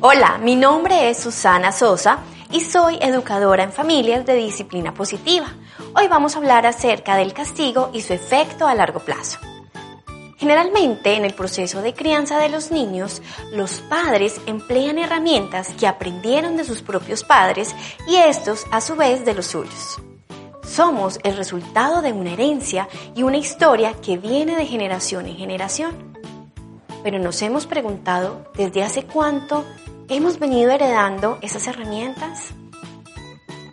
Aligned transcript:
Hola, 0.00 0.38
mi 0.38 0.54
nombre 0.54 1.10
es 1.10 1.18
Susana 1.18 1.72
Sosa 1.72 2.20
y 2.52 2.60
soy 2.60 2.98
educadora 3.00 3.64
en 3.64 3.72
familias 3.72 4.24
de 4.24 4.34
disciplina 4.34 4.94
positiva. 4.94 5.48
Hoy 5.92 6.06
vamos 6.06 6.36
a 6.36 6.38
hablar 6.38 6.66
acerca 6.66 7.16
del 7.16 7.32
castigo 7.32 7.90
y 7.92 8.02
su 8.02 8.12
efecto 8.12 8.68
a 8.68 8.76
largo 8.76 9.00
plazo. 9.00 9.40
Generalmente 10.36 11.16
en 11.16 11.24
el 11.24 11.34
proceso 11.34 11.82
de 11.82 11.94
crianza 11.94 12.38
de 12.38 12.48
los 12.48 12.70
niños, 12.70 13.22
los 13.50 13.80
padres 13.80 14.40
emplean 14.46 14.98
herramientas 14.98 15.70
que 15.70 15.88
aprendieron 15.88 16.56
de 16.56 16.62
sus 16.62 16.80
propios 16.80 17.24
padres 17.24 17.74
y 18.06 18.14
estos 18.14 18.66
a 18.70 18.80
su 18.80 18.94
vez 18.94 19.24
de 19.24 19.34
los 19.34 19.46
suyos. 19.46 20.00
Somos 20.62 21.18
el 21.24 21.36
resultado 21.36 22.02
de 22.02 22.12
una 22.12 22.34
herencia 22.34 22.88
y 23.16 23.24
una 23.24 23.38
historia 23.38 23.94
que 23.94 24.16
viene 24.16 24.54
de 24.54 24.64
generación 24.64 25.26
en 25.26 25.36
generación. 25.36 26.14
Pero 27.02 27.18
nos 27.18 27.42
hemos 27.42 27.66
preguntado 27.66 28.44
desde 28.54 28.84
hace 28.84 29.04
cuánto 29.04 29.64
hemos 30.08 30.38
venido 30.38 30.70
heredando 30.70 31.38
esas 31.42 31.66
herramientas. 31.66 32.50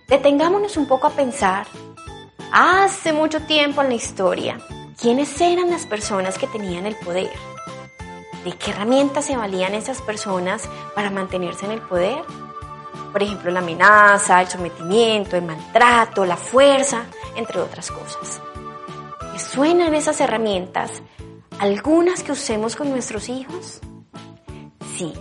Detengámonos 0.08 0.78
un 0.78 0.88
poco 0.88 1.08
a 1.08 1.12
pensar, 1.12 1.66
hace 2.52 3.14
mucho 3.14 3.42
tiempo 3.42 3.82
en 3.82 3.90
la 3.90 3.96
historia, 3.96 4.60
¿quiénes 5.00 5.40
eran 5.42 5.72
las 5.72 5.86
personas 5.86 6.38
que 6.38 6.48
tenían 6.48 6.86
el 6.86 6.96
poder? 6.96 7.32
¿De 8.44 8.52
qué 8.52 8.72
herramientas 8.72 9.26
se 9.26 9.38
valían 9.38 9.74
esas 9.74 10.02
personas 10.02 10.70
para 10.94 11.10
mantenerse 11.10 11.66
en 11.66 11.72
el 11.72 11.82
poder? 11.82 12.22
Por 13.12 13.24
ejemplo, 13.24 13.50
la 13.50 13.60
amenaza, 13.60 14.42
el 14.42 14.48
sometimiento, 14.48 15.38
el 15.38 15.44
maltrato, 15.44 16.26
la 16.26 16.38
fuerza, 16.38 17.06
entre 17.36 17.60
otras 17.60 17.90
cosas. 17.90 18.42
¿Me 19.32 19.40
suenan 19.40 19.96
esas 19.96 20.20
herramientas 20.20 20.92
algunas 21.58 22.22
que 22.22 22.34
usemos 22.34 22.76
con 22.76 22.90
nuestros 22.90 23.30
hijos? 23.30 23.80
Sí, 24.98 25.14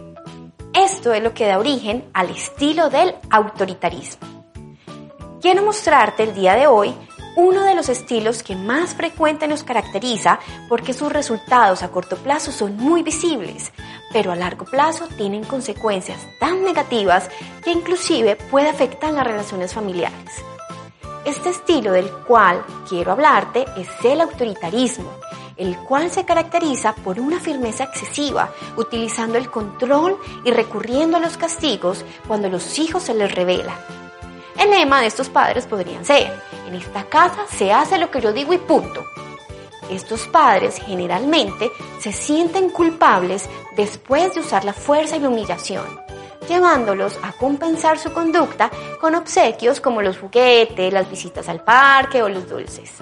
esto 0.85 1.15
es 1.15 1.23
lo 1.23 1.33
que 1.33 1.47
da 1.47 1.59
origen 1.59 2.05
al 2.13 2.29
estilo 2.31 2.91
del 2.91 3.15
autoritarismo. 3.31 4.45
Quiero 5.41 5.63
mostrarte 5.63 6.25
el 6.25 6.35
día 6.35 6.55
de 6.55 6.67
hoy 6.67 6.95
uno 7.37 7.65
de 7.65 7.75
los 7.75 7.89
estilos 7.89 8.43
que 8.43 8.55
más 8.55 8.95
frecuente 8.95 9.49
nos 9.49 9.65
caracteriza 9.65 10.39
porque 10.69 10.93
sus 10.93 11.11
resultados 11.11 11.83
a 11.83 11.91
corto 11.91 12.17
plazo 12.17 12.53
son 12.53 12.77
muy 12.77 13.03
visibles, 13.03 13.73
pero 14.13 14.31
a 14.31 14.37
largo 14.37 14.67
plazo 14.67 15.09
tienen 15.17 15.45
consecuencias 15.45 16.21
tan 16.39 16.63
negativas 16.63 17.31
que 17.65 17.73
inclusive 17.73 18.37
puede 18.37 18.69
afectar 18.69 19.13
las 19.13 19.27
relaciones 19.27 19.73
familiares. 19.73 20.45
Este 21.25 21.49
estilo 21.49 21.93
del 21.93 22.11
cual 22.11 22.63
quiero 22.89 23.13
hablarte 23.13 23.65
es 23.77 23.89
el 24.05 24.21
autoritarismo 24.21 25.11
el 25.57 25.77
cual 25.79 26.11
se 26.11 26.25
caracteriza 26.25 26.95
por 26.95 27.21
una 27.21 27.41
firmeza 27.41 27.85
excesiva, 27.85 28.53
utilizando 28.77 29.39
el 29.39 29.51
control 29.51 30.19
y 30.45 30.51
recurriendo 30.51 31.17
a 31.17 31.21
los 31.21 31.37
castigos 31.37 32.05
cuando 32.27 32.49
los 32.49 32.79
hijos 32.79 33.05
se 33.05 33.15
les 33.15 33.35
revelan. 33.35 33.77
El 34.59 34.71
lema 34.71 35.01
de 35.01 35.09
estos 35.09 35.29
padres 35.29 35.67
podrían 35.67 36.05
ser, 36.05 36.33
en 36.67 36.75
esta 36.75 37.05
casa 37.05 37.45
se 37.49 37.73
hace 37.73 37.99
lo 37.99 38.11
que 38.11 38.21
yo 38.21 38.33
digo 38.33 38.53
y 38.53 38.59
punto. 38.59 39.05
Estos 39.91 40.27
padres 40.29 40.79
generalmente 40.79 41.71
se 42.01 42.13
sienten 42.13 42.71
culpables 42.71 43.49
después 43.77 44.35
de 44.35 44.41
usar 44.41 44.65
la 44.65 44.73
fuerza 44.73 45.17
y 45.17 45.21
la 45.21 45.29
humillación, 45.29 45.85
llevándolos 46.49 47.19
a 47.23 47.33
compensar 47.33 47.99
su 47.99 48.13
conducta 48.13 48.71
con 49.01 49.15
obsequios 49.15 49.81
como 49.81 50.01
los 50.01 50.19
juguetes, 50.19 50.93
las 50.93 51.11
visitas 51.11 51.49
al 51.49 51.63
parque 51.63 52.23
o 52.23 52.29
los 52.29 52.49
dulces. 52.49 52.93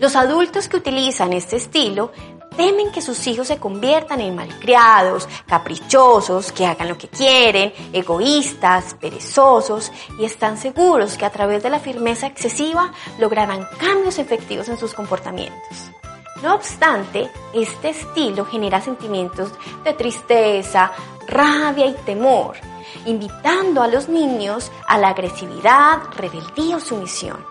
Los 0.00 0.16
adultos 0.16 0.66
que 0.66 0.78
utilizan 0.78 1.34
este 1.34 1.56
estilo 1.56 2.10
temen 2.56 2.90
que 2.90 3.02
sus 3.02 3.26
hijos 3.26 3.48
se 3.48 3.58
conviertan 3.58 4.22
en 4.22 4.34
malcriados, 4.34 5.28
caprichosos, 5.46 6.52
que 6.52 6.64
hagan 6.64 6.88
lo 6.88 6.96
que 6.96 7.08
quieren, 7.08 7.74
egoístas, 7.92 8.94
perezosos 8.94 9.92
y 10.18 10.24
están 10.24 10.56
seguros 10.56 11.18
que 11.18 11.26
a 11.26 11.30
través 11.30 11.62
de 11.62 11.68
la 11.68 11.80
firmeza 11.80 12.26
excesiva 12.26 12.92
lograrán 13.18 13.68
cambios 13.78 14.18
efectivos 14.18 14.70
en 14.70 14.78
sus 14.78 14.94
comportamientos. 14.94 15.90
No 16.42 16.54
obstante, 16.54 17.30
este 17.52 17.90
estilo 17.90 18.46
genera 18.46 18.80
sentimientos 18.80 19.52
de 19.84 19.92
tristeza, 19.92 20.92
rabia 21.28 21.84
y 21.84 21.92
temor, 22.06 22.56
invitando 23.04 23.82
a 23.82 23.88
los 23.88 24.08
niños 24.08 24.72
a 24.86 24.96
la 24.96 25.08
agresividad, 25.08 25.98
rebeldía 26.16 26.78
o 26.78 26.80
sumisión. 26.80 27.44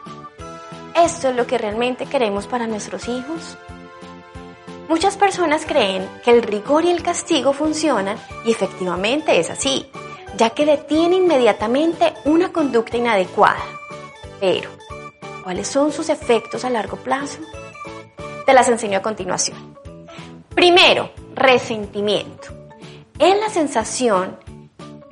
¿Esto 0.95 1.29
es 1.29 1.35
lo 1.35 1.47
que 1.47 1.57
realmente 1.57 2.05
queremos 2.05 2.47
para 2.47 2.67
nuestros 2.67 3.07
hijos? 3.07 3.57
Muchas 4.87 5.17
personas 5.17 5.65
creen 5.65 6.09
que 6.23 6.31
el 6.31 6.41
rigor 6.41 6.83
y 6.83 6.89
el 6.89 7.03
castigo 7.03 7.53
funcionan 7.53 8.17
y 8.43 8.51
efectivamente 8.51 9.39
es 9.39 9.49
así, 9.49 9.85
ya 10.35 10.49
que 10.49 10.65
detiene 10.65 11.17
inmediatamente 11.17 12.13
una 12.25 12.51
conducta 12.51 12.97
inadecuada. 12.97 13.63
Pero, 14.39 14.69
¿cuáles 15.43 15.67
son 15.67 15.91
sus 15.91 16.09
efectos 16.09 16.65
a 16.65 16.71
largo 16.71 16.97
plazo? 16.97 17.39
Te 18.45 18.53
las 18.53 18.67
enseño 18.67 18.97
a 18.97 19.03
continuación. 19.03 19.77
Primero, 20.55 21.11
resentimiento. 21.35 22.47
Es 23.19 23.39
la 23.39 23.49
sensación 23.49 24.37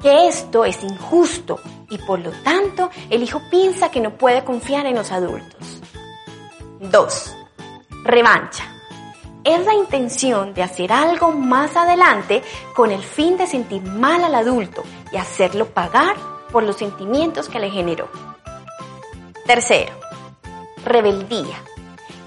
que 0.01 0.27
esto 0.27 0.65
es 0.65 0.83
injusto 0.83 1.59
y 1.89 1.97
por 1.97 2.19
lo 2.19 2.31
tanto 2.43 2.89
el 3.09 3.23
hijo 3.23 3.41
piensa 3.49 3.89
que 3.91 3.99
no 3.99 4.11
puede 4.17 4.43
confiar 4.43 4.85
en 4.85 4.95
los 4.95 5.11
adultos. 5.11 5.81
2. 6.79 7.35
Revancha. 8.03 8.63
Es 9.43 9.65
la 9.65 9.73
intención 9.73 10.53
de 10.53 10.61
hacer 10.61 10.91
algo 10.91 11.31
más 11.31 11.75
adelante 11.75 12.43
con 12.75 12.91
el 12.91 13.01
fin 13.01 13.37
de 13.37 13.47
sentir 13.47 13.81
mal 13.81 14.23
al 14.23 14.35
adulto 14.35 14.83
y 15.11 15.17
hacerlo 15.17 15.67
pagar 15.67 16.15
por 16.51 16.63
los 16.63 16.77
sentimientos 16.77 17.47
que 17.47 17.59
le 17.59 17.69
generó. 17.69 18.09
Tercero, 19.45 19.93
rebeldía. 20.83 21.63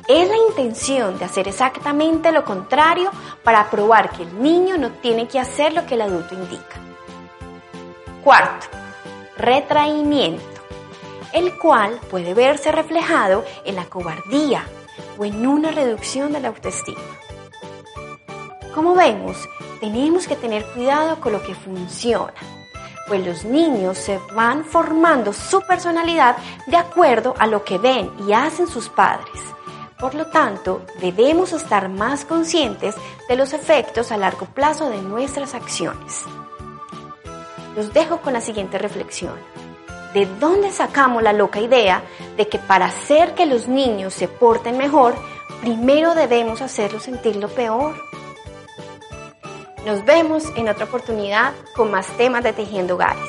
Es 0.08 0.28
la 0.28 0.36
intención 0.48 1.18
de 1.18 1.26
hacer 1.26 1.46
exactamente 1.46 2.32
lo 2.32 2.44
contrario 2.44 3.10
para 3.44 3.70
probar 3.70 4.10
que 4.10 4.22
el 4.22 4.42
niño 4.42 4.76
no 4.78 4.90
tiene 4.90 5.28
que 5.28 5.38
hacer 5.38 5.72
lo 5.74 5.86
que 5.86 5.94
el 5.94 6.00
adulto 6.00 6.34
indica. 6.34 6.89
Cuarto, 8.22 8.66
retraimiento, 9.38 10.44
el 11.32 11.56
cual 11.56 11.98
puede 12.10 12.34
verse 12.34 12.70
reflejado 12.70 13.46
en 13.64 13.76
la 13.76 13.86
cobardía 13.86 14.62
o 15.16 15.24
en 15.24 15.46
una 15.46 15.70
reducción 15.70 16.30
de 16.34 16.40
la 16.40 16.48
autoestima. 16.48 17.00
Como 18.74 18.94
vemos, 18.94 19.38
tenemos 19.80 20.26
que 20.26 20.36
tener 20.36 20.66
cuidado 20.66 21.18
con 21.18 21.32
lo 21.32 21.42
que 21.42 21.54
funciona, 21.54 22.34
pues 23.08 23.24
los 23.24 23.46
niños 23.46 23.96
se 23.96 24.20
van 24.34 24.66
formando 24.66 25.32
su 25.32 25.62
personalidad 25.62 26.36
de 26.66 26.76
acuerdo 26.76 27.34
a 27.38 27.46
lo 27.46 27.64
que 27.64 27.78
ven 27.78 28.10
y 28.28 28.34
hacen 28.34 28.66
sus 28.66 28.90
padres. 28.90 29.40
Por 29.98 30.14
lo 30.14 30.26
tanto, 30.26 30.82
debemos 31.00 31.54
estar 31.54 31.88
más 31.88 32.26
conscientes 32.26 32.94
de 33.30 33.36
los 33.36 33.54
efectos 33.54 34.12
a 34.12 34.18
largo 34.18 34.44
plazo 34.44 34.90
de 34.90 35.00
nuestras 35.00 35.54
acciones 35.54 36.26
los 37.74 37.92
dejo 37.92 38.18
con 38.18 38.32
la 38.32 38.40
siguiente 38.40 38.78
reflexión. 38.78 39.34
¿De 40.14 40.26
dónde 40.26 40.72
sacamos 40.72 41.22
la 41.22 41.32
loca 41.32 41.60
idea 41.60 42.02
de 42.36 42.48
que 42.48 42.58
para 42.58 42.86
hacer 42.86 43.34
que 43.34 43.46
los 43.46 43.68
niños 43.68 44.12
se 44.12 44.26
porten 44.26 44.76
mejor, 44.76 45.14
primero 45.60 46.14
debemos 46.14 46.62
hacerlos 46.62 47.04
sentir 47.04 47.36
lo 47.36 47.48
peor? 47.48 47.94
Nos 49.86 50.04
vemos 50.04 50.44
en 50.56 50.68
otra 50.68 50.84
oportunidad 50.84 51.52
con 51.76 51.90
más 51.90 52.06
temas 52.16 52.42
de 52.42 52.52
Tejiendo 52.52 52.94
Hogares. 52.94 53.22